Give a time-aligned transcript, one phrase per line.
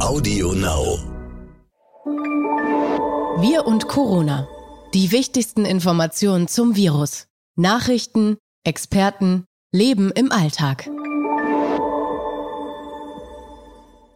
[0.00, 0.96] Audio Now.
[3.42, 4.46] Wir und Corona.
[4.94, 7.26] Die wichtigsten Informationen zum Virus.
[7.56, 10.88] Nachrichten, Experten, Leben im Alltag.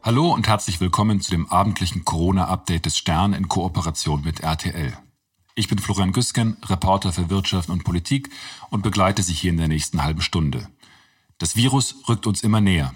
[0.03, 4.97] Hallo und herzlich willkommen zu dem abendlichen Corona-Update des Stern in Kooperation mit RTL.
[5.57, 8.31] Ich bin Florian Güsken, Reporter für Wirtschaft und Politik
[8.71, 10.69] und begleite Sie hier in der nächsten halben Stunde.
[11.39, 12.95] Das Virus rückt uns immer näher.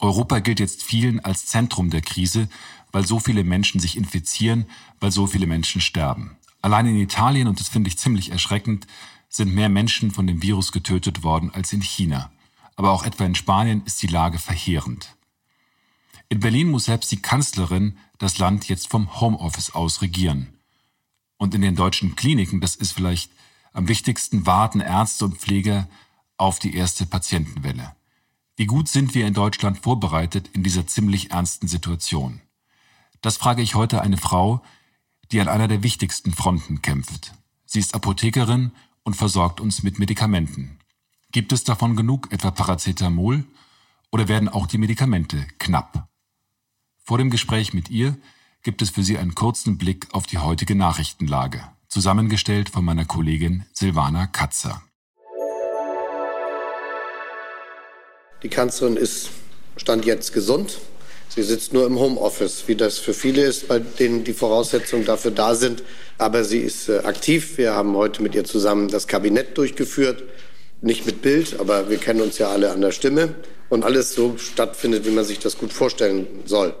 [0.00, 2.48] Europa gilt jetzt vielen als Zentrum der Krise,
[2.92, 4.66] weil so viele Menschen sich infizieren,
[5.00, 6.36] weil so viele Menschen sterben.
[6.62, 8.86] Allein in Italien, und das finde ich ziemlich erschreckend,
[9.28, 12.30] sind mehr Menschen von dem Virus getötet worden als in China.
[12.76, 15.16] Aber auch etwa in Spanien ist die Lage verheerend.
[16.28, 20.54] In Berlin muss selbst die Kanzlerin das Land jetzt vom Homeoffice aus regieren.
[21.36, 23.30] Und in den deutschen Kliniken, das ist vielleicht
[23.72, 25.88] am wichtigsten, warten Ärzte und Pfleger
[26.36, 27.94] auf die erste Patientenwelle.
[28.56, 32.40] Wie gut sind wir in Deutschland vorbereitet in dieser ziemlich ernsten Situation?
[33.20, 34.62] Das frage ich heute eine Frau,
[35.32, 37.34] die an einer der wichtigsten Fronten kämpft.
[37.66, 38.70] Sie ist Apothekerin
[39.02, 40.78] und versorgt uns mit Medikamenten.
[41.32, 43.44] Gibt es davon genug, etwa Paracetamol,
[44.12, 46.08] oder werden auch die Medikamente knapp?
[47.02, 48.16] Vor dem Gespräch mit ihr
[48.62, 53.64] gibt es für Sie einen kurzen Blick auf die heutige Nachrichtenlage, zusammengestellt von meiner Kollegin
[53.72, 54.80] Silvana Katzer.
[58.44, 59.30] Die Kanzlerin ist
[59.78, 60.78] Stand jetzt gesund.
[61.30, 65.30] Sie sitzt nur im Homeoffice, wie das für viele ist, bei denen die Voraussetzungen dafür
[65.30, 65.82] da sind.
[66.18, 67.56] Aber sie ist äh, aktiv.
[67.56, 70.22] Wir haben heute mit ihr zusammen das Kabinett durchgeführt.
[70.82, 73.34] Nicht mit Bild, aber wir kennen uns ja alle an der Stimme.
[73.70, 76.74] Und alles so stattfindet, wie man sich das gut vorstellen soll.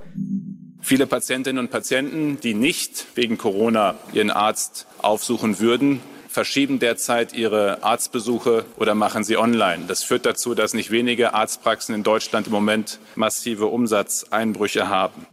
[0.82, 6.00] Viele Patientinnen und Patienten, die nicht wegen Corona ihren Arzt aufsuchen würden,
[6.34, 9.84] verschieben derzeit ihre Arztbesuche oder machen sie online.
[9.86, 15.26] Das führt dazu, dass nicht wenige Arztpraxen in Deutschland im Moment massive Umsatzeinbrüche haben.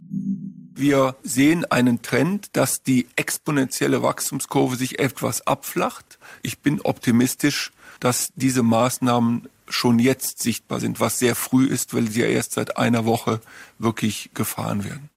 [0.74, 6.18] Wir sehen einen Trend, dass die exponentielle Wachstumskurve sich etwas abflacht.
[6.40, 12.08] Ich bin optimistisch, dass diese Maßnahmen schon jetzt sichtbar sind, was sehr früh ist, weil
[12.08, 13.40] sie ja erst seit einer Woche
[13.78, 15.10] wirklich gefahren werden.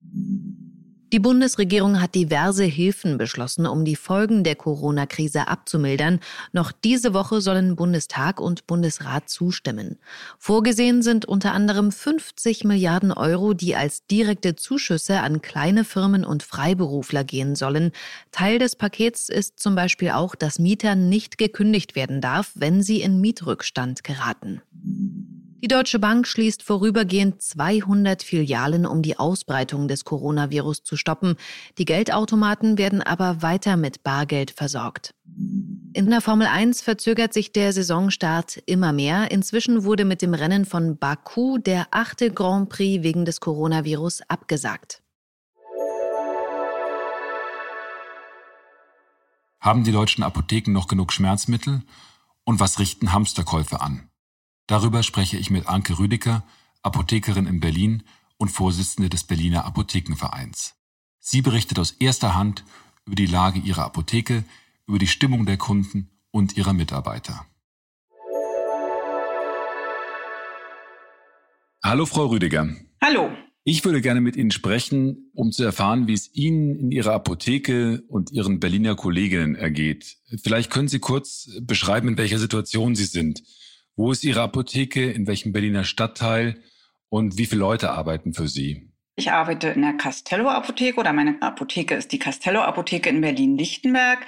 [1.15, 6.19] Die Bundesregierung hat diverse Hilfen beschlossen, um die Folgen der Corona-Krise abzumildern.
[6.51, 9.97] Noch diese Woche sollen Bundestag und Bundesrat zustimmen.
[10.37, 16.43] Vorgesehen sind unter anderem 50 Milliarden Euro, die als direkte Zuschüsse an kleine Firmen und
[16.43, 17.93] Freiberufler gehen sollen.
[18.33, 22.99] Teil des Pakets ist zum Beispiel auch, dass Mietern nicht gekündigt werden darf, wenn sie
[22.99, 24.61] in Mietrückstand geraten.
[25.65, 31.37] Die Deutsche Bank schließt vorübergehend 200 Filialen, um die Ausbreitung des Coronavirus zu stoppen.
[31.79, 35.15] Die Geldautomaten werden aber weiter mit Bargeld versorgt.
[35.93, 39.31] In der Formel 1 verzögert sich der Saisonstart immer mehr.
[39.31, 45.01] Inzwischen wurde mit dem Rennen von Baku der achte Grand Prix wegen des Coronavirus abgesagt.
[49.59, 51.81] Haben die deutschen Apotheken noch genug Schmerzmittel?
[52.43, 54.11] Und was richten Hamsterkäufe an?
[54.67, 56.43] Darüber spreche ich mit Anke Rüdiger,
[56.81, 58.03] Apothekerin in Berlin
[58.37, 60.75] und Vorsitzende des Berliner Apothekenvereins.
[61.19, 62.63] Sie berichtet aus erster Hand
[63.05, 64.43] über die Lage ihrer Apotheke,
[64.87, 67.45] über die Stimmung der Kunden und ihrer Mitarbeiter.
[71.83, 72.67] Hallo, Frau Rüdiger.
[73.01, 73.29] Hallo.
[73.63, 78.03] Ich würde gerne mit Ihnen sprechen, um zu erfahren, wie es Ihnen in Ihrer Apotheke
[78.07, 80.17] und Ihren Berliner Kolleginnen ergeht.
[80.43, 83.43] Vielleicht können Sie kurz beschreiben, in welcher Situation Sie sind.
[83.97, 85.09] Wo ist Ihre Apotheke?
[85.09, 86.61] In welchem Berliner Stadtteil?
[87.07, 88.91] Und wie viele Leute arbeiten für Sie?
[89.15, 94.25] Ich arbeite in der Castello Apotheke oder meine Apotheke ist die Castello Apotheke in Berlin-Lichtenberg.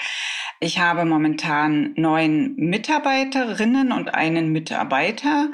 [0.61, 5.51] Ich habe momentan neun Mitarbeiterinnen und einen Mitarbeiter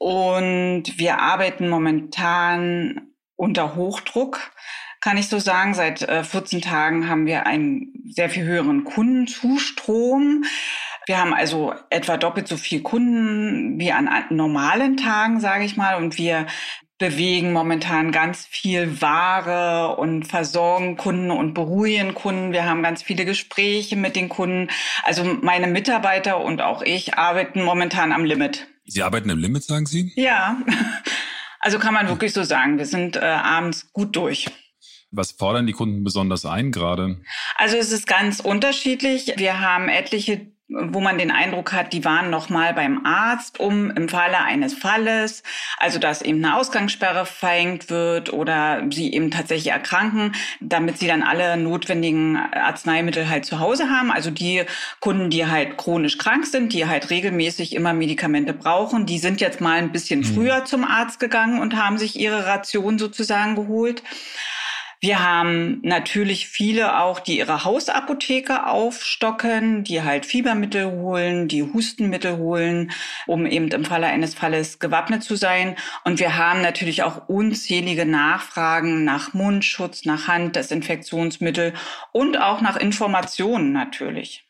[0.00, 4.52] und wir arbeiten momentan unter Hochdruck
[5.04, 5.74] kann ich so sagen.
[5.74, 10.44] Seit 14 äh, Tagen haben wir einen sehr viel höheren Kundenzustrom.
[11.06, 15.96] Wir haben also etwa doppelt so viel Kunden wie an normalen Tagen, sage ich mal.
[15.96, 16.46] Und wir
[16.98, 22.52] bewegen momentan ganz viel Ware und versorgen Kunden und beruhigen Kunden.
[22.52, 24.70] Wir haben ganz viele Gespräche mit den Kunden.
[25.02, 28.68] Also meine Mitarbeiter und auch ich arbeiten momentan am Limit.
[28.86, 30.12] Sie arbeiten im Limit, sagen Sie?
[30.16, 30.58] Ja.
[31.66, 32.76] Also kann man wirklich so sagen.
[32.76, 34.50] Wir sind äh, abends gut durch.
[35.10, 37.22] Was fordern die Kunden besonders ein gerade?
[37.56, 39.32] Also es ist ganz unterschiedlich.
[39.38, 43.90] Wir haben etliche wo man den Eindruck hat, die waren noch mal beim Arzt, um
[43.90, 45.42] im Falle eines Falles,
[45.78, 51.22] also dass eben eine Ausgangssperre verhängt wird oder sie eben tatsächlich erkranken, damit sie dann
[51.22, 54.10] alle notwendigen Arzneimittel halt zu Hause haben.
[54.10, 54.64] Also die
[55.00, 59.60] Kunden, die halt chronisch krank sind, die halt regelmäßig immer Medikamente brauchen, die sind jetzt
[59.60, 60.24] mal ein bisschen mhm.
[60.24, 64.02] früher zum Arzt gegangen und haben sich ihre Ration sozusagen geholt.
[65.04, 72.38] Wir haben natürlich viele auch, die ihre Hausapotheke aufstocken, die halt Fiebermittel holen, die Hustenmittel
[72.38, 72.90] holen,
[73.26, 75.76] um eben im Falle eines Falles gewappnet zu sein.
[76.04, 81.74] Und wir haben natürlich auch unzählige Nachfragen nach Mundschutz, nach Handdesinfektionsmittel
[82.12, 84.46] und auch nach Informationen natürlich.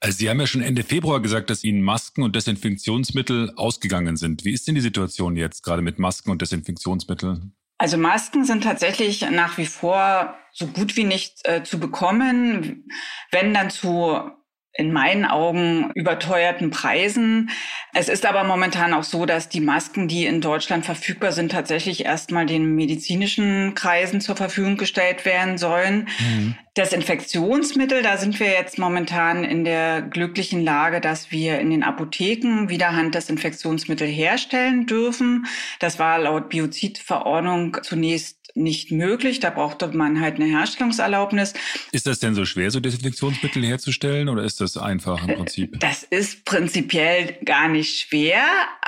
[0.00, 4.46] Also Sie haben ja schon Ende Februar gesagt, dass Ihnen Masken und Desinfektionsmittel ausgegangen sind.
[4.46, 7.52] Wie ist denn die Situation jetzt gerade mit Masken und Desinfektionsmitteln?
[7.78, 12.90] Also Masken sind tatsächlich nach wie vor so gut wie nicht äh, zu bekommen,
[13.30, 14.30] wenn dann zu
[14.78, 17.50] in meinen Augen überteuerten Preisen.
[17.92, 22.04] Es ist aber momentan auch so, dass die Masken, die in Deutschland verfügbar sind, tatsächlich
[22.04, 26.08] erstmal den medizinischen Kreisen zur Verfügung gestellt werden sollen.
[26.20, 26.54] Mhm.
[26.76, 32.68] Desinfektionsmittel, da sind wir jetzt momentan in der glücklichen Lage, dass wir in den Apotheken
[32.68, 35.46] wieder Handdesinfektionsmittel herstellen dürfen.
[35.80, 39.40] Das war laut Biozidverordnung zunächst nicht möglich.
[39.40, 41.54] Da brauchte man halt eine Herstellungserlaubnis.
[41.92, 45.80] Ist das denn so schwer, so Desinfektionsmittel herzustellen oder ist das einfach im Prinzip?
[45.80, 48.42] Das ist prinzipiell gar nicht schwer,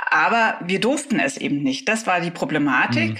[0.09, 1.87] aber wir durften es eben nicht.
[1.87, 3.11] Das war die Problematik.
[3.11, 3.17] Mhm.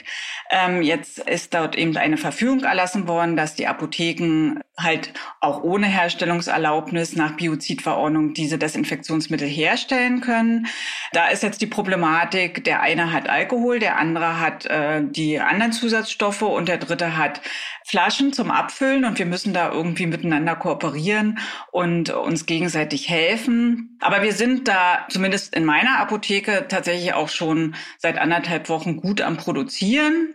[0.52, 5.88] Ähm, jetzt ist dort eben eine Verfügung erlassen worden, dass die Apotheken halt auch ohne
[5.88, 10.68] Herstellungserlaubnis nach Biozidverordnung diese Desinfektionsmittel herstellen können.
[11.14, 15.72] Da ist jetzt die Problematik, der eine hat Alkohol, der andere hat äh, die anderen
[15.72, 17.42] Zusatzstoffe und der dritte hat
[17.86, 21.40] Flaschen zum Abfüllen und wir müssen da irgendwie miteinander kooperieren
[21.72, 23.98] und uns gegenseitig helfen.
[24.02, 29.22] Aber wir sind da zumindest in meiner Apotheke tatsächlich auch schon seit anderthalb Wochen gut
[29.22, 30.34] am Produzieren.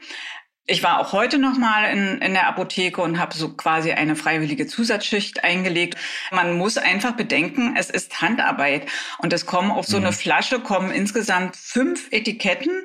[0.68, 4.16] Ich war auch heute noch mal in, in der Apotheke und habe so quasi eine
[4.16, 5.96] freiwillige Zusatzschicht eingelegt.
[6.32, 8.86] Man muss einfach bedenken, es ist Handarbeit
[9.18, 10.06] und es kommen auf so mhm.
[10.06, 12.84] eine Flasche kommen insgesamt fünf Etiketten.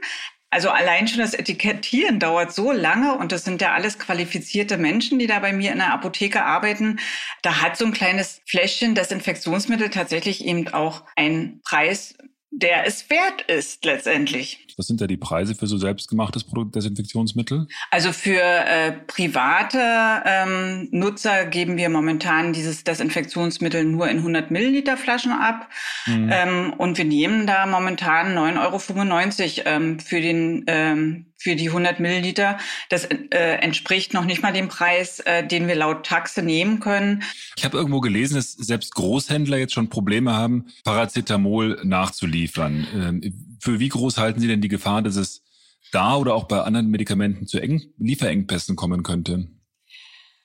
[0.54, 5.18] Also allein schon das Etikettieren dauert so lange und das sind ja alles qualifizierte Menschen,
[5.18, 7.00] die da bei mir in der Apotheke arbeiten.
[7.42, 12.16] Da hat so ein kleines Fläschchen Desinfektionsmittel tatsächlich eben auch einen Preis,
[12.62, 14.66] der es wert ist letztendlich.
[14.78, 17.68] Was sind da die Preise für so selbstgemachtes Produkt Desinfektionsmittel?
[17.90, 24.98] Also für äh, private ähm, Nutzer geben wir momentan dieses Desinfektionsmittel nur in 100 Milliliter
[24.98, 25.70] Flaschen ab.
[26.06, 26.30] Mhm.
[26.32, 32.00] Ähm, und wir nehmen da momentan 9,95 Euro ähm, für den ähm, für die 100
[32.00, 32.58] Milliliter.
[32.90, 33.18] Das äh,
[33.62, 37.24] entspricht noch nicht mal dem Preis, äh, den wir laut Taxe nehmen können.
[37.58, 42.88] Ich habe irgendwo gelesen, dass selbst Großhändler jetzt schon Probleme haben, Paracetamol nachzuliefern.
[42.94, 45.44] Ähm, für wie groß halten Sie denn die Gefahr, dass es
[45.92, 49.48] da oder auch bei anderen Medikamenten zu Eng Lieferengpässen kommen könnte?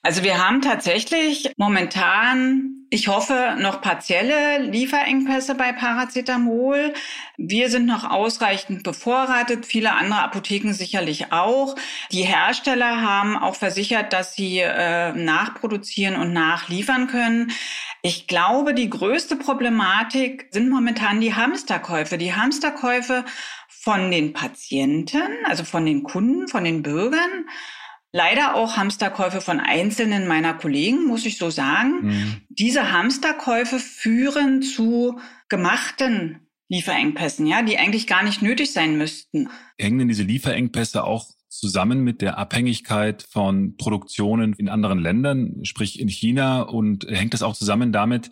[0.07, 6.93] Also wir haben tatsächlich momentan, ich hoffe, noch partielle Lieferengpässe bei Paracetamol.
[7.35, 11.75] Wir sind noch ausreichend bevorratet, viele andere Apotheken sicherlich auch.
[12.13, 17.51] Die Hersteller haben auch versichert, dass sie äh, nachproduzieren und nachliefern können.
[18.01, 22.17] Ich glaube, die größte Problematik sind momentan die Hamsterkäufe.
[22.17, 23.25] Die Hamsterkäufe
[23.67, 27.45] von den Patienten, also von den Kunden, von den Bürgern
[28.13, 32.07] Leider auch Hamsterkäufe von einzelnen meiner Kollegen, muss ich so sagen.
[32.07, 32.41] Mhm.
[32.49, 35.19] Diese Hamsterkäufe führen zu
[35.49, 39.49] gemachten Lieferengpässen, ja, die eigentlich gar nicht nötig sein müssten.
[39.77, 45.99] Hängen denn diese Lieferengpässe auch zusammen mit der Abhängigkeit von Produktionen in anderen Ländern, sprich
[45.99, 46.61] in China?
[46.61, 48.31] Und hängt das auch zusammen damit,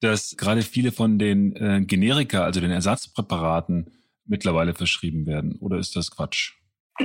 [0.00, 3.92] dass gerade viele von den äh, Generika, also den Ersatzpräparaten,
[4.24, 5.56] mittlerweile verschrieben werden?
[5.56, 6.54] Oder ist das Quatsch?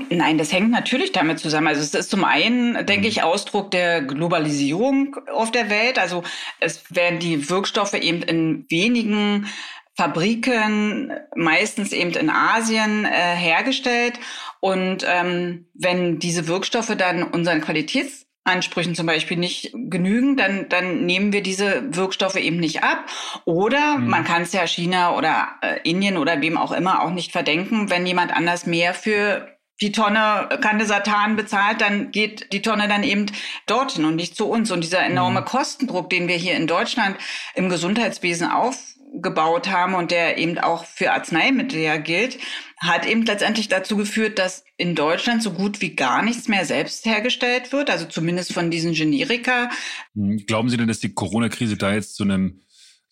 [0.09, 1.67] Nein, das hängt natürlich damit zusammen.
[1.67, 5.99] Also es ist zum einen, denke ich, Ausdruck der Globalisierung auf der Welt.
[5.99, 6.23] Also
[6.59, 9.47] es werden die Wirkstoffe eben in wenigen
[9.95, 14.13] Fabriken, meistens eben in Asien, äh, hergestellt.
[14.61, 21.33] Und ähm, wenn diese Wirkstoffe dann unseren Qualitätsansprüchen zum Beispiel nicht genügen, dann, dann nehmen
[21.33, 23.05] wir diese Wirkstoffe eben nicht ab.
[23.43, 24.07] Oder mhm.
[24.07, 27.89] man kann es ja China oder äh, Indien oder wem auch immer auch nicht verdenken,
[27.89, 29.50] wenn jemand anders mehr für
[29.81, 33.25] die Tonne Kandesatan bezahlt, dann geht die Tonne dann eben
[33.65, 34.71] dorthin und nicht zu uns.
[34.71, 35.45] Und dieser enorme mhm.
[35.45, 37.17] Kostendruck, den wir hier in Deutschland
[37.55, 42.37] im Gesundheitswesen aufgebaut haben und der eben auch für Arzneimittel ja gilt,
[42.77, 47.05] hat eben letztendlich dazu geführt, dass in Deutschland so gut wie gar nichts mehr selbst
[47.05, 49.69] hergestellt wird, also zumindest von diesen Generika.
[50.13, 50.45] Mhm.
[50.45, 52.61] Glauben Sie denn, dass die Corona-Krise da jetzt zu einem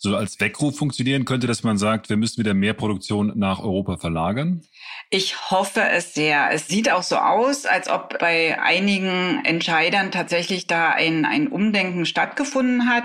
[0.01, 3.97] so als Weckruf funktionieren könnte, dass man sagt, wir müssen wieder mehr Produktion nach Europa
[3.97, 4.61] verlagern?
[5.09, 6.49] Ich hoffe es sehr.
[6.51, 12.05] Es sieht auch so aus, als ob bei einigen Entscheidern tatsächlich da ein, ein Umdenken
[12.05, 13.03] stattgefunden hat.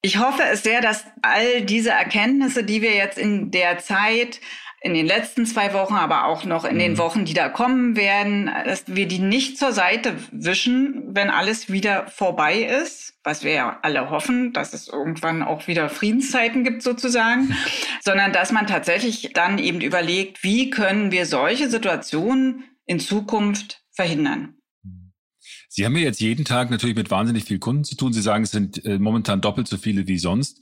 [0.00, 4.40] Ich hoffe es sehr, dass all diese Erkenntnisse, die wir jetzt in der Zeit
[4.80, 6.80] in den letzten zwei Wochen, aber auch noch in mhm.
[6.80, 11.70] den Wochen, die da kommen werden, dass wir die nicht zur Seite wischen, wenn alles
[11.70, 16.82] wieder vorbei ist, was wir ja alle hoffen, dass es irgendwann auch wieder Friedenszeiten gibt
[16.82, 17.56] sozusagen,
[18.04, 24.54] sondern dass man tatsächlich dann eben überlegt, wie können wir solche Situationen in Zukunft verhindern.
[25.68, 28.12] Sie haben ja jetzt jeden Tag natürlich mit wahnsinnig vielen Kunden zu tun.
[28.12, 30.60] Sie sagen, es sind äh, momentan doppelt so viele wie sonst.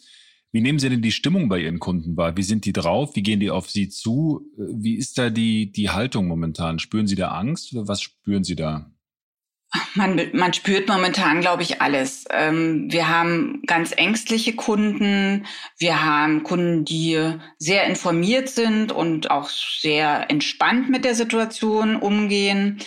[0.56, 2.34] Wie nehmen Sie denn die Stimmung bei Ihren Kunden wahr?
[2.38, 3.14] Wie sind die drauf?
[3.14, 4.50] Wie gehen die auf Sie zu?
[4.56, 6.78] Wie ist da die, die Haltung momentan?
[6.78, 8.90] Spüren Sie da Angst oder was spüren Sie da?
[9.96, 12.24] Man, man spürt momentan, glaube ich, alles.
[12.30, 15.44] Ähm, wir haben ganz ängstliche Kunden.
[15.76, 22.78] Wir haben Kunden, die sehr informiert sind und auch sehr entspannt mit der Situation umgehen.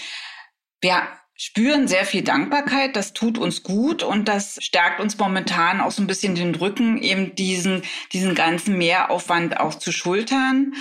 [0.81, 1.03] Wir
[1.39, 2.97] spüren sehr viel Dankbarkeit.
[2.97, 7.01] Das tut uns gut und das stärkt uns momentan auch so ein bisschen den Rücken,
[7.01, 10.73] eben diesen, diesen ganzen Mehraufwand auch zu schultern.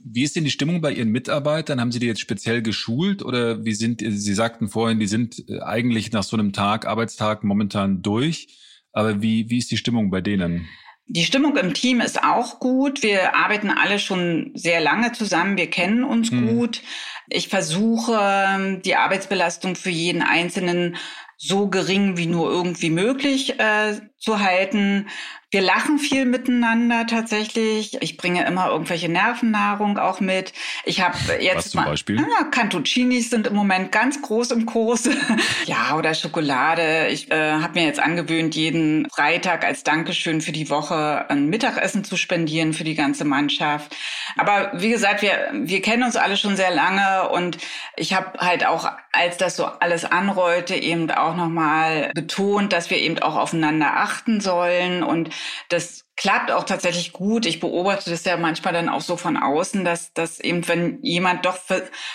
[0.00, 1.80] Wie ist denn die Stimmung bei Ihren Mitarbeitern?
[1.80, 5.60] Haben Sie die jetzt speziell geschult oder wie sind, Sie sagten vorhin, die sind äh,
[5.60, 8.48] eigentlich nach so einem Tag, Arbeitstag momentan durch.
[8.92, 10.66] Aber wie, wie ist die Stimmung bei denen?
[11.12, 13.02] Die Stimmung im Team ist auch gut.
[13.02, 15.56] Wir arbeiten alle schon sehr lange zusammen.
[15.56, 16.46] Wir kennen uns hm.
[16.46, 16.82] gut.
[17.28, 20.94] Ich versuche, die Arbeitsbelastung für jeden Einzelnen
[21.36, 25.08] so gering wie nur irgendwie möglich äh, zu halten.
[25.52, 28.00] Wir lachen viel miteinander tatsächlich.
[28.00, 30.52] Ich bringe immer irgendwelche Nervennahrung auch mit.
[30.84, 32.18] Ich habe jetzt Was zum mal, Beispiel?
[32.18, 35.08] Ja, Cantuccinis sind im Moment ganz groß im Kurs.
[35.66, 37.08] ja, oder Schokolade.
[37.08, 42.04] Ich äh, habe mir jetzt angewöhnt, jeden Freitag als Dankeschön für die Woche ein Mittagessen
[42.04, 43.96] zu spendieren für die ganze Mannschaft.
[44.36, 47.58] Aber wie gesagt, wir wir kennen uns alle schon sehr lange und
[47.96, 52.98] ich habe halt auch, als das so alles anrollte, eben auch nochmal betont, dass wir
[52.98, 54.09] eben auch aufeinander achten
[54.40, 55.30] sollen und
[55.68, 57.46] das klappt auch tatsächlich gut.
[57.46, 61.46] Ich beobachte das ja manchmal dann auch so von außen, dass, dass eben, wenn jemand
[61.46, 61.56] doch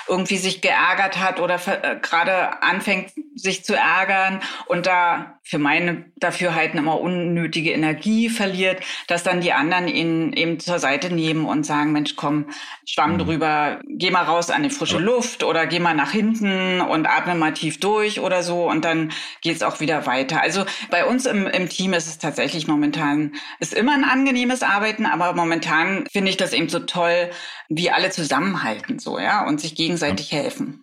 [0.08, 6.06] irgendwie sich geärgert hat oder äh, gerade anfängt, sich zu ärgern und da für meine
[6.18, 11.66] Dafürhalten immer unnötige Energie verliert, dass dann die anderen ihn eben zur Seite nehmen und
[11.66, 12.46] sagen, Mensch, komm,
[12.86, 13.20] schwamm mhm.
[13.20, 17.36] drüber, geh mal raus an die frische Luft oder geh mal nach hinten und atme
[17.36, 20.42] mal tief durch oder so und dann geht's auch wieder weiter.
[20.42, 25.06] Also bei uns im, im Team ist es tatsächlich momentan, ist immer ein angenehmes Arbeiten,
[25.06, 27.30] aber momentan finde ich das eben so toll,
[27.70, 30.40] wie alle zusammenhalten so, ja, und sich gegenseitig ja.
[30.40, 30.82] helfen.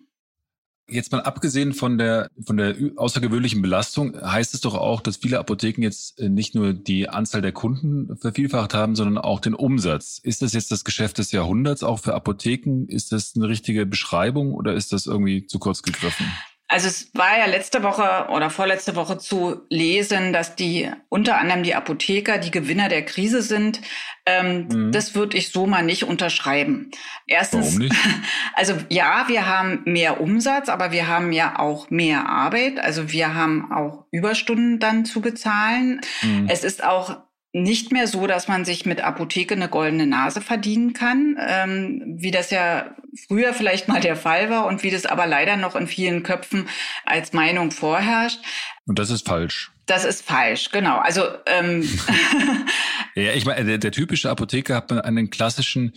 [0.89, 5.39] Jetzt mal abgesehen von der, von der außergewöhnlichen Belastung, heißt es doch auch, dass viele
[5.39, 10.19] Apotheken jetzt äh, nicht nur die Anzahl der Kunden vervielfacht haben, sondern auch den Umsatz.
[10.21, 12.85] Ist das jetzt das Geschäft des Jahrhunderts auch für Apotheken?
[12.89, 16.25] Ist das eine richtige Beschreibung oder ist das irgendwie zu kurz gegriffen?
[16.73, 21.61] Also es war ja letzte Woche oder vorletzte Woche zu lesen, dass die unter anderem
[21.61, 23.79] die Apotheker die Gewinner der Krise sind.
[24.25, 24.91] Ähm, mhm.
[24.91, 26.89] Das würde ich so mal nicht unterschreiben.
[27.27, 27.95] Erstens, Warum nicht?
[28.55, 32.79] also ja, wir haben mehr Umsatz, aber wir haben ja auch mehr Arbeit.
[32.79, 36.01] Also wir haben auch Überstunden dann zu bezahlen.
[36.23, 36.47] Mhm.
[36.49, 37.17] Es ist auch
[37.53, 42.31] nicht mehr so, dass man sich mit Apotheke eine goldene Nase verdienen kann, ähm, wie
[42.31, 42.95] das ja
[43.27, 46.67] früher vielleicht mal der Fall war und wie das aber leider noch in vielen Köpfen
[47.05, 48.39] als Meinung vorherrscht.
[48.87, 49.71] Und das ist falsch.
[49.85, 50.97] Das ist falsch, genau.
[50.97, 51.87] Also ähm
[53.15, 55.93] ja, ich meine, der, der typische Apotheker hat einen klassischen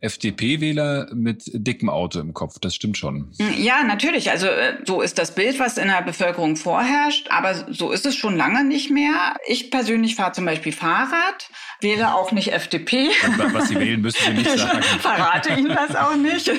[0.00, 2.58] FDP-Wähler mit dickem Auto im Kopf.
[2.60, 3.30] Das stimmt schon.
[3.56, 4.30] Ja, natürlich.
[4.30, 7.28] Also äh, so ist das Bild, was in der Bevölkerung vorherrscht.
[7.30, 9.36] Aber so ist es schon lange nicht mehr.
[9.46, 11.48] Ich persönlich fahre zum Beispiel Fahrrad,
[11.80, 13.08] wähle auch nicht FDP.
[13.52, 14.80] Was Sie wählen, müssen Sie nicht sagen.
[14.80, 16.50] Ich verrate Ihnen das auch nicht.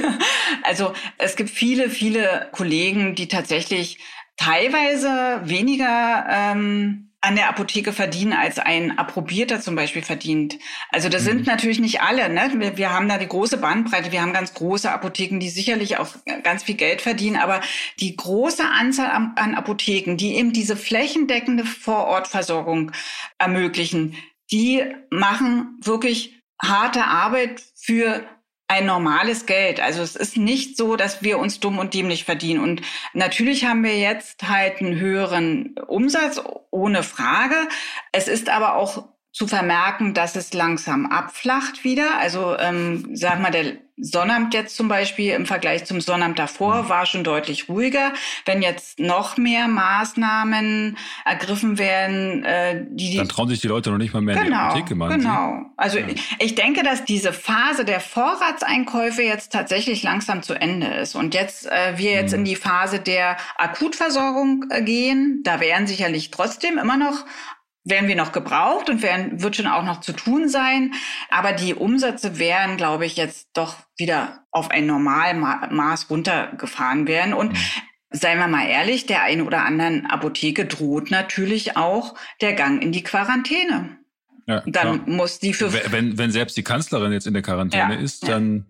[0.64, 4.00] Also es gibt viele, viele Kollegen, die tatsächlich
[4.38, 10.58] teilweise weniger ähm, an der Apotheke verdienen, als ein Approbierter zum Beispiel verdient.
[10.92, 11.26] Also das mhm.
[11.26, 12.30] sind natürlich nicht alle.
[12.30, 12.52] Ne?
[12.58, 14.12] Wir, wir, haben da die große Bandbreite.
[14.12, 16.10] Wir haben ganz große Apotheken, die sicherlich auch
[16.44, 17.38] ganz viel Geld verdienen.
[17.38, 17.62] Aber
[18.00, 22.92] die große Anzahl an, an Apotheken, die eben diese flächendeckende Vorortversorgung
[23.40, 24.16] ermöglichen,
[24.52, 28.24] die machen wirklich harte Arbeit für
[28.68, 29.80] ein normales Geld.
[29.80, 32.62] Also es ist nicht so, dass wir uns dumm und dämlich verdienen.
[32.62, 32.82] Und
[33.14, 37.56] natürlich haben wir jetzt halt einen höheren Umsatz, ohne Frage.
[38.12, 39.08] Es ist aber auch
[39.38, 42.18] zu vermerken, dass es langsam abflacht wieder.
[42.20, 46.90] Also ähm, sag mal, der Sonnabend jetzt zum Beispiel im Vergleich zum Sonnabend davor mhm.
[46.90, 48.14] war schon deutlich ruhiger.
[48.46, 53.90] Wenn jetzt noch mehr Maßnahmen ergriffen werden, äh, die, die dann trauen sich die Leute
[53.90, 55.20] noch nicht mal mehr genau, in die genau, Apotheke machen.
[55.20, 55.72] Genau.
[55.78, 56.08] Also ja.
[56.08, 61.34] ich, ich denke, dass diese Phase der Vorratseinkäufe jetzt tatsächlich langsam zu Ende ist und
[61.34, 62.40] jetzt äh, wir jetzt mhm.
[62.40, 65.42] in die Phase der Akutversorgung äh, gehen.
[65.44, 67.26] Da werden sicherlich trotzdem immer noch
[67.90, 70.94] werden wir noch gebraucht und werden, wird schon auch noch zu tun sein.
[71.30, 77.34] Aber die Umsätze werden, glaube ich, jetzt doch wieder auf ein Normalmaß runtergefahren werden.
[77.34, 77.58] Und mhm.
[78.10, 82.94] Seien wir mal ehrlich, der einen oder anderen Apotheke droht natürlich auch der Gang in
[82.94, 83.98] die Quarantäne.
[84.48, 85.10] Ja, dann klar.
[85.10, 85.74] muss die für.
[85.92, 88.58] Wenn, wenn selbst die Kanzlerin jetzt in der Quarantäne ja, ist, dann.
[88.58, 88.64] Ja.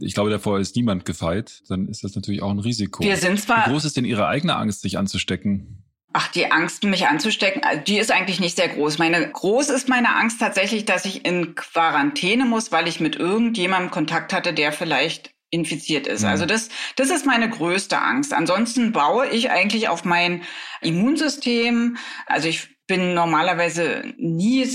[0.00, 1.62] Ich glaube, davor ist niemand gefeit.
[1.68, 3.04] Dann ist das natürlich auch ein Risiko.
[3.04, 3.66] Wir sind zwar.
[3.66, 5.83] Wie groß ist denn Ihre eigene Angst, sich anzustecken?
[6.16, 8.98] Ach, die Angst, mich anzustecken, äh, die ist eigentlich nicht sehr groß.
[8.98, 13.90] Meine groß ist meine Angst tatsächlich, dass ich in Quarantäne muss, weil ich mit irgendjemandem
[13.90, 16.22] Kontakt hatte, der vielleicht infiziert ist.
[16.22, 16.28] Mhm.
[16.28, 18.32] Also das, das ist meine größte Angst.
[18.32, 20.42] Ansonsten baue ich eigentlich auf mein
[20.80, 21.96] Immunsystem.
[22.26, 24.68] Also ich bin normalerweise nie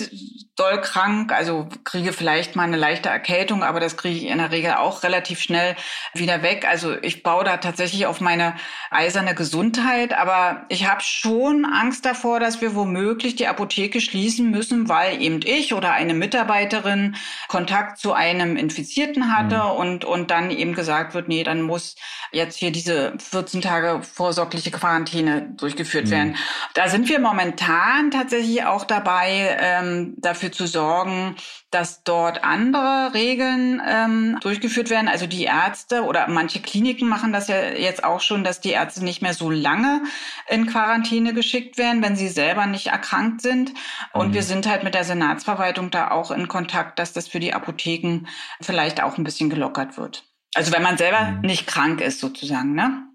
[0.59, 4.51] doll krank, also kriege vielleicht mal eine leichte Erkältung, aber das kriege ich in der
[4.51, 5.75] Regel auch relativ schnell
[6.13, 6.67] wieder weg.
[6.69, 8.55] Also ich baue da tatsächlich auf meine
[8.91, 14.89] eiserne Gesundheit, aber ich habe schon Angst davor, dass wir womöglich die Apotheke schließen müssen,
[14.89, 17.15] weil eben ich oder eine Mitarbeiterin
[17.47, 19.77] Kontakt zu einem Infizierten hatte mhm.
[19.77, 21.95] und, und dann eben gesagt wird, nee, dann muss
[22.31, 26.11] jetzt hier diese 14 Tage vorsorgliche Quarantäne durchgeführt mhm.
[26.11, 26.35] werden.
[26.73, 31.35] Da sind wir momentan tatsächlich auch dabei, ähm, dafür dafür zu sorgen,
[31.71, 35.07] dass dort andere Regeln ähm, durchgeführt werden.
[35.07, 39.03] Also die Ärzte oder manche Kliniken machen das ja jetzt auch schon, dass die Ärzte
[39.03, 40.01] nicht mehr so lange
[40.49, 43.73] in Quarantäne geschickt werden, wenn sie selber nicht erkrankt sind.
[44.13, 44.33] Und mhm.
[44.33, 48.25] wir sind halt mit der Senatsverwaltung da auch in Kontakt, dass das für die Apotheken
[48.61, 50.23] vielleicht auch ein bisschen gelockert wird.
[50.55, 51.41] Also wenn man selber mhm.
[51.41, 53.05] nicht krank ist sozusagen, ne?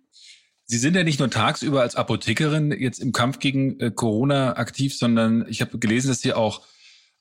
[0.67, 4.97] Sie sind ja nicht nur tagsüber als Apothekerin jetzt im Kampf gegen äh, Corona aktiv,
[4.97, 6.63] sondern ich habe gelesen, dass Sie auch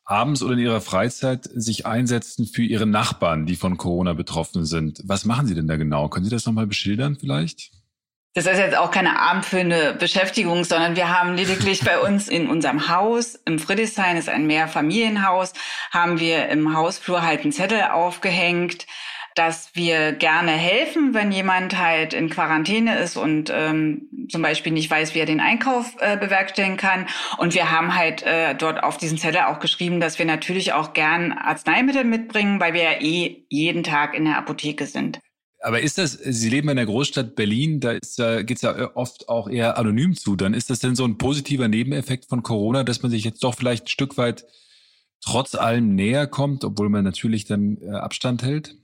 [0.06, 5.02] abends oder in ihrer Freizeit sich einsetzen für ihre Nachbarn, die von Corona betroffen sind.
[5.06, 6.10] Was machen Sie denn da genau?
[6.10, 7.72] Können Sie das nochmal beschildern vielleicht?
[8.36, 12.90] Das ist jetzt auch keine abendfüllende Beschäftigung, sondern wir haben lediglich bei uns in unserem
[12.90, 15.54] Haus, im Friedrichshain ist ein Mehrfamilienhaus,
[15.92, 18.88] haben wir im Hausflur halt einen Zettel aufgehängt,
[19.36, 24.90] dass wir gerne helfen, wenn jemand halt in Quarantäne ist und ähm, zum Beispiel nicht
[24.90, 27.08] weiß, wie er den Einkauf äh, bewerkstelligen kann.
[27.38, 30.94] Und wir haben halt äh, dort auf diesen Zettel auch geschrieben, dass wir natürlich auch
[30.94, 35.20] gern Arzneimittel mitbringen, weil wir ja eh jeden Tag in der Apotheke sind.
[35.64, 38.96] Aber ist das, Sie leben in der Großstadt Berlin, da ist, äh, geht es ja
[38.96, 40.36] oft auch eher anonym zu.
[40.36, 43.56] Dann ist das denn so ein positiver Nebeneffekt von Corona, dass man sich jetzt doch
[43.56, 44.46] vielleicht ein Stück weit
[45.22, 48.76] trotz allem näher kommt, obwohl man natürlich dann äh, Abstand hält?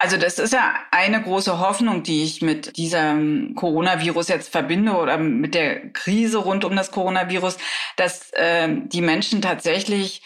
[0.00, 5.18] Also das ist ja eine große Hoffnung, die ich mit diesem Coronavirus jetzt verbinde oder
[5.18, 7.56] mit der Krise rund um das Coronavirus,
[7.96, 10.22] dass äh, die Menschen tatsächlich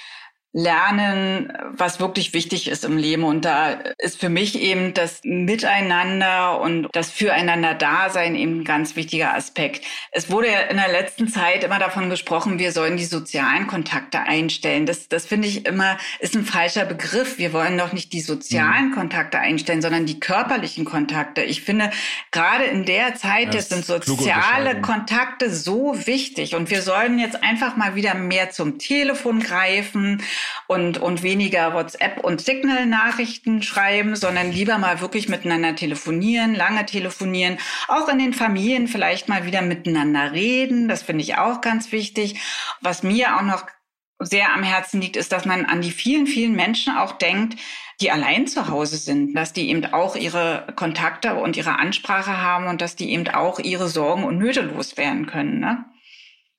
[0.52, 3.24] lernen, was wirklich wichtig ist im Leben.
[3.24, 9.34] Und da ist für mich eben das Miteinander und das Füreinander-Dasein eben ein ganz wichtiger
[9.34, 9.84] Aspekt.
[10.10, 14.20] Es wurde ja in der letzten Zeit immer davon gesprochen, wir sollen die sozialen Kontakte
[14.20, 14.84] einstellen.
[14.84, 17.38] Das, das finde ich immer, ist ein falscher Begriff.
[17.38, 18.94] Wir wollen doch nicht die sozialen mhm.
[18.94, 21.42] Kontakte einstellen, sondern die körperlichen Kontakte.
[21.42, 21.90] Ich finde,
[22.30, 26.54] gerade in der Zeit jetzt sind soziale Kontakte so wichtig.
[26.54, 30.22] Und wir sollen jetzt einfach mal wieder mehr zum Telefon greifen
[30.66, 37.58] und, und weniger WhatsApp und Signal-Nachrichten schreiben, sondern lieber mal wirklich miteinander telefonieren, lange telefonieren,
[37.88, 40.88] auch in den Familien vielleicht mal wieder miteinander reden.
[40.88, 42.40] Das finde ich auch ganz wichtig.
[42.80, 43.66] Was mir auch noch
[44.18, 47.58] sehr am Herzen liegt, ist, dass man an die vielen, vielen Menschen auch denkt,
[48.00, 52.66] die allein zu Hause sind, dass die eben auch ihre Kontakte und ihre Ansprache haben
[52.66, 55.60] und dass die eben auch ihre Sorgen und Nöte loswerden können.
[55.60, 55.84] Ne?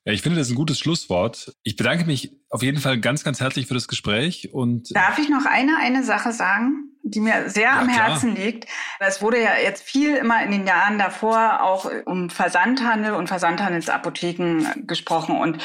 [0.04, 1.54] Ja, ich finde das ein gutes Schlusswort.
[1.62, 4.94] Ich bedanke mich auf jeden Fall ganz, ganz herzlich für das Gespräch und.
[4.94, 6.93] Darf ich noch eine, eine Sache sagen?
[7.04, 8.46] Die mir sehr ja, am Herzen klar.
[8.46, 8.66] liegt.
[8.98, 14.86] Es wurde ja jetzt viel immer in den Jahren davor auch um Versandhandel und Versandhandelsapotheken
[14.86, 15.36] gesprochen.
[15.36, 15.58] Und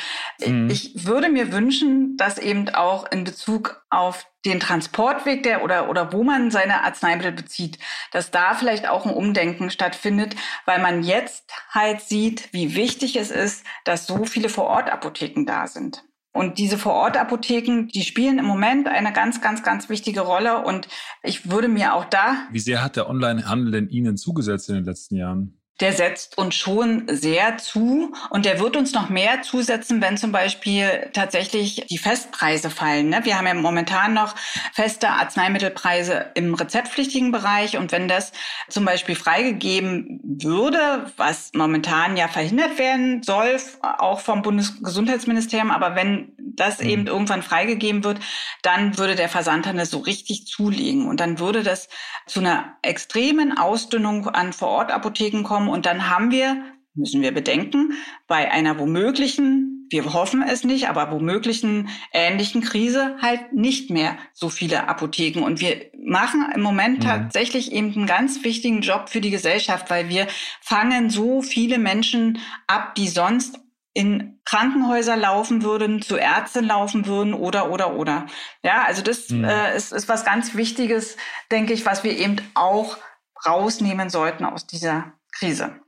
[0.46, 0.70] mhm.
[0.70, 6.12] ich würde mir wünschen, dass eben auch in Bezug auf den Transportweg der oder, oder
[6.14, 7.80] wo man seine Arzneimittel bezieht,
[8.12, 13.32] dass da vielleicht auch ein Umdenken stattfindet, weil man jetzt halt sieht, wie wichtig es
[13.32, 16.04] ist, dass so viele Vorortapotheken da sind.
[16.32, 20.64] Und diese Vorortapotheken, die spielen im Moment eine ganz, ganz, ganz wichtige Rolle.
[20.64, 20.88] Und
[21.24, 22.48] ich würde mir auch da.
[22.52, 25.59] Wie sehr hat der Onlinehandel denn Ihnen zugesetzt in den letzten Jahren?
[25.80, 30.32] Der setzt uns schon sehr zu und der wird uns noch mehr zusetzen, wenn zum
[30.32, 33.10] Beispiel tatsächlich die Festpreise fallen.
[33.10, 33.22] Ne?
[33.24, 34.36] Wir haben ja momentan noch
[34.74, 38.32] feste Arzneimittelpreise im rezeptpflichtigen Bereich und wenn das
[38.68, 46.34] zum Beispiel freigegeben würde, was momentan ja verhindert werden soll, auch vom Bundesgesundheitsministerium, aber wenn
[46.38, 46.90] das mhm.
[46.90, 48.20] eben irgendwann freigegeben wird,
[48.62, 51.88] dann würde der Versandhandel so richtig zulegen und dann würde das
[52.26, 56.64] zu einer extremen Ausdünnung an Vorortapotheken kommen und dann haben wir,
[56.96, 57.94] müssen wir bedenken,
[58.28, 64.50] bei einer womöglichen, wir hoffen es nicht, aber womöglichen ähnlichen Krise halt nicht mehr so
[64.50, 65.44] viele Apotheken.
[65.44, 67.04] Und wir machen im Moment mhm.
[67.04, 70.28] tatsächlich eben einen ganz wichtigen Job für die Gesellschaft, weil wir
[70.62, 73.60] fangen so viele Menschen ab, die sonst
[73.94, 78.28] in Krankenhäuser laufen würden, zu Ärzten laufen würden oder, oder, oder.
[78.64, 79.44] Ja, also das mhm.
[79.44, 81.18] äh, ist, ist was ganz Wichtiges,
[81.52, 82.98] denke ich, was wir eben auch
[83.46, 85.80] rausnehmen sollten aus dieser Krise.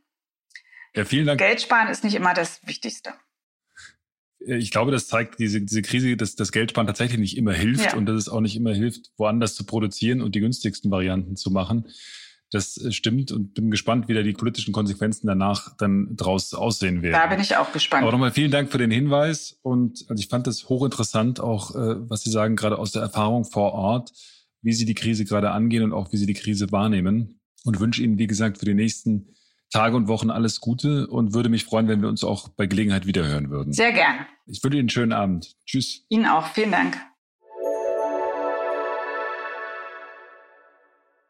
[0.96, 1.40] Ja, vielen Dank.
[1.40, 3.14] Geld sparen ist nicht immer das Wichtigste.
[4.40, 7.96] Ich glaube, das zeigt diese, diese Krise, dass das Geldsparen tatsächlich nicht immer hilft ja.
[7.96, 11.52] und dass es auch nicht immer hilft, woanders zu produzieren und die günstigsten Varianten zu
[11.52, 11.88] machen.
[12.50, 17.04] Das äh, stimmt und bin gespannt, wie da die politischen Konsequenzen danach dann draus aussehen
[17.04, 17.14] werden.
[17.14, 18.02] Da bin ich auch gespannt.
[18.02, 22.10] Aber nochmal vielen Dank für den Hinweis und also ich fand das hochinteressant, auch äh,
[22.10, 24.12] was Sie sagen, gerade aus der Erfahrung vor Ort,
[24.64, 28.04] wie Sie die Krise gerade angehen und auch wie Sie die Krise wahrnehmen und wünsche
[28.04, 29.36] Ihnen, wie gesagt, für die nächsten
[29.71, 33.06] Tage und Wochen alles Gute und würde mich freuen, wenn wir uns auch bei Gelegenheit
[33.06, 33.71] wiederhören würden.
[33.71, 34.26] Sehr gern.
[34.45, 35.56] Ich wünsche Ihnen einen schönen Abend.
[35.65, 36.06] Tschüss.
[36.10, 36.47] Ihnen auch.
[36.47, 36.97] Vielen Dank.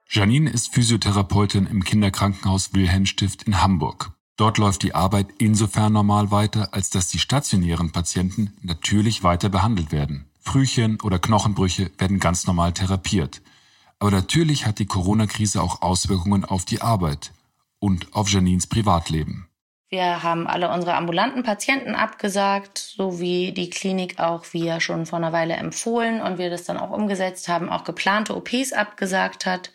[0.10, 4.12] Janine ist Physiotherapeutin im Kinderkrankenhaus Wilhelmstift in Hamburg.
[4.36, 9.92] Dort läuft die Arbeit insofern normal weiter, als dass die stationären Patienten natürlich weiter behandelt
[9.92, 10.26] werden.
[10.40, 13.42] Frühchen oder Knochenbrüche werden ganz normal therapiert.
[14.02, 17.34] Aber natürlich hat die Corona-Krise auch Auswirkungen auf die Arbeit
[17.78, 19.48] und auf Janines Privatleben.
[19.90, 25.20] Wir haben alle unsere ambulanten Patienten abgesagt, so wie die Klinik auch ja schon vor
[25.20, 29.70] einer Weile empfohlen und wir das dann auch umgesetzt haben, auch geplante OPs abgesagt hat.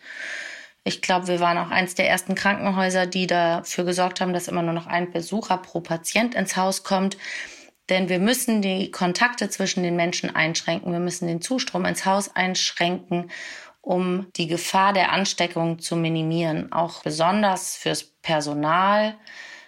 [0.83, 4.61] Ich glaube, wir waren auch eins der ersten Krankenhäuser, die dafür gesorgt haben, dass immer
[4.61, 7.15] nur noch ein Besucher pro Patient ins Haus kommt.
[7.89, 10.91] Denn wir müssen die Kontakte zwischen den Menschen einschränken.
[10.91, 13.31] Wir müssen den Zustrom ins Haus einschränken
[13.87, 19.15] um die Gefahr der Ansteckung zu minimieren, auch besonders fürs Personal,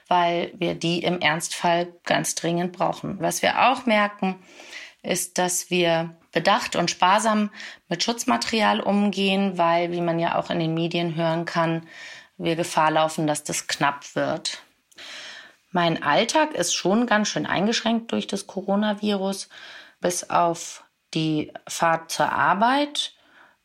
[0.10, 3.22] weil wir die im Ernstfall ganz dringend brauchen.
[3.22, 4.36] Was wir auch merken,
[5.04, 7.50] ist, dass wir bedacht und sparsam
[7.88, 11.88] mit Schutzmaterial umgehen, weil, wie man ja auch in den Medien hören kann,
[12.38, 14.62] wir Gefahr laufen, dass das knapp wird.
[15.72, 19.48] Mein Alltag ist schon ganz schön eingeschränkt durch das Coronavirus,
[20.02, 23.14] bis auf die Fahrt zur Arbeit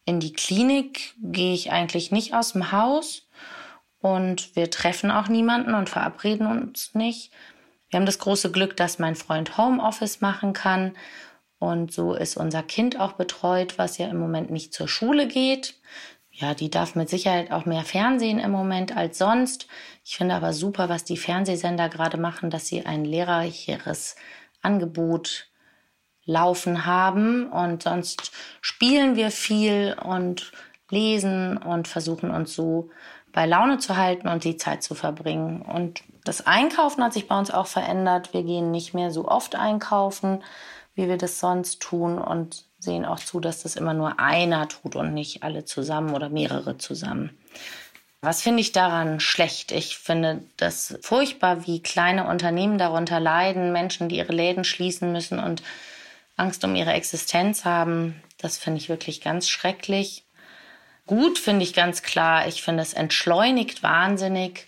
[0.05, 3.29] in die Klinik gehe ich eigentlich nicht aus dem Haus
[4.01, 7.33] und wir treffen auch niemanden und verabreden uns nicht.
[7.89, 10.95] Wir haben das große Glück, dass mein Freund Homeoffice machen kann
[11.59, 15.75] und so ist unser Kind auch betreut, was ja im Moment nicht zur Schule geht.
[16.31, 19.69] Ja, die darf mit Sicherheit auch mehr Fernsehen im Moment als sonst.
[20.05, 24.17] Ich finde aber super, was die Fernsehsender gerade machen, dass sie ein lehrreicheres
[24.61, 25.47] Angebot
[26.27, 30.53] laufen haben und sonst spielen wir viel und
[30.91, 32.91] lesen und versuchen uns so
[33.33, 35.61] bei Laune zu halten und die Zeit zu verbringen.
[35.61, 38.33] Und das Einkaufen hat sich bei uns auch verändert.
[38.33, 40.43] Wir gehen nicht mehr so oft einkaufen,
[40.95, 44.95] wie wir das sonst tun und sehen auch zu, dass das immer nur einer tut
[44.95, 47.37] und nicht alle zusammen oder mehrere zusammen.
[48.23, 49.73] Was finde ich daran schlecht?
[49.73, 55.39] Ich finde das furchtbar, wie kleine Unternehmen darunter leiden, Menschen, die ihre Läden schließen müssen
[55.39, 55.63] und
[56.37, 58.23] Angst um ihre Existenz haben.
[58.39, 60.25] Das finde ich wirklich ganz schrecklich.
[61.07, 62.49] Gut finde ich ganz klar.
[62.49, 64.67] Ich finde es entschleunigt wahnsinnig.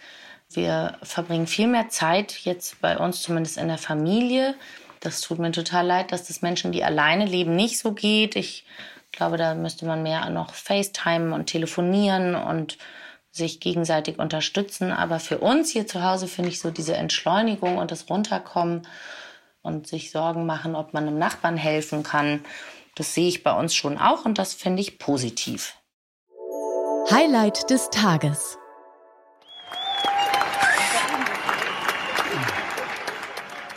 [0.50, 4.54] Wir verbringen viel mehr Zeit jetzt bei uns, zumindest in der Familie.
[5.00, 8.36] Das tut mir total leid, dass das Menschen, die alleine leben, nicht so geht.
[8.36, 8.64] Ich
[9.12, 12.78] glaube, da müsste man mehr noch FaceTime und telefonieren und
[13.30, 14.92] sich gegenseitig unterstützen.
[14.92, 18.86] Aber für uns hier zu Hause finde ich so diese Entschleunigung und das Runterkommen
[19.66, 22.44] und sich Sorgen machen, ob man einem Nachbarn helfen kann.
[22.94, 25.74] Das sehe ich bei uns schon auch und das finde ich positiv.
[27.10, 28.56] Highlight des Tages.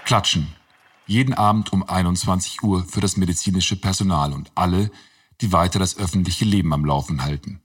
[0.06, 0.56] Klatschen.
[1.06, 4.91] Jeden Abend um 21 Uhr für das medizinische Personal und alle,
[5.41, 7.62] die weiter das öffentliche Leben am Laufen halten.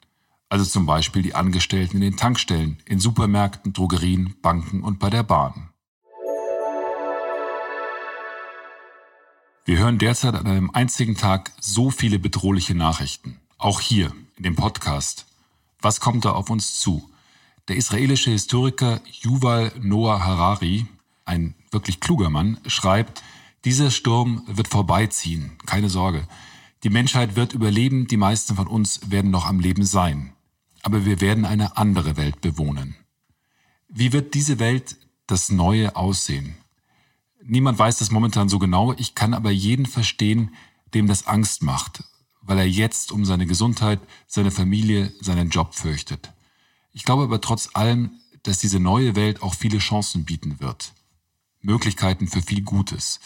[0.49, 5.23] Also zum Beispiel die Angestellten in den Tankstellen, in Supermärkten, Drogerien, Banken und bei der
[5.23, 5.74] Bahn.
[9.67, 13.41] Wir hören derzeit an einem einzigen Tag so viele bedrohliche Nachrichten.
[13.57, 15.25] Auch hier in dem Podcast.
[15.81, 17.09] Was kommt da auf uns zu?
[17.69, 20.85] Der israelische Historiker Yuval Noah Harari,
[21.25, 23.23] ein wirklich kluger Mann, schreibt,
[23.65, 26.29] dieser Sturm wird vorbeiziehen, keine Sorge.
[26.83, 30.35] Die Menschheit wird überleben, die meisten von uns werden noch am Leben sein.
[30.83, 32.97] Aber wir werden eine andere Welt bewohnen.
[33.89, 36.55] Wie wird diese Welt das Neue aussehen?
[37.47, 40.55] Niemand weiß das momentan so genau, ich kann aber jeden verstehen,
[40.95, 42.03] dem das Angst macht,
[42.41, 46.33] weil er jetzt um seine Gesundheit, seine Familie, seinen Job fürchtet.
[46.93, 48.13] Ich glaube aber trotz allem,
[48.45, 50.95] dass diese neue Welt auch viele Chancen bieten wird.
[51.61, 53.21] Möglichkeiten für viel Gutes.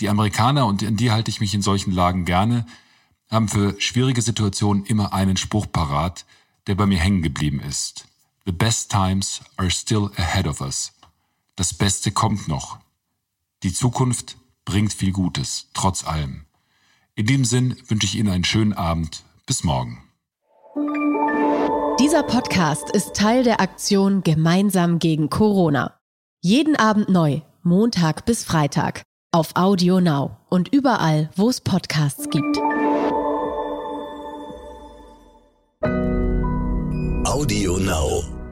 [0.00, 2.64] Die Amerikaner, und an die halte ich mich in solchen Lagen gerne,
[3.30, 6.24] haben für schwierige Situationen immer einen Spruch parat,
[6.66, 8.06] der bei mir hängen geblieben ist.
[8.46, 10.92] The best times are still ahead of us.
[11.56, 12.78] Das Beste kommt noch.
[13.64, 16.44] Die Zukunft bringt viel Gutes, trotz allem.
[17.14, 19.22] In dem Sinn wünsche ich Ihnen einen schönen Abend.
[19.46, 20.02] Bis morgen.
[21.98, 25.98] Dieser Podcast ist Teil der Aktion Gemeinsam gegen Corona.
[26.42, 32.58] Jeden Abend neu, Montag bis Freitag, auf Audio Now und überall, wo es Podcasts gibt.
[37.26, 38.43] Audio Now.